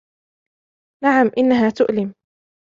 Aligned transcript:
نعم, 1.03 1.31
انها 1.37 1.69
تؤلم. 1.69 2.13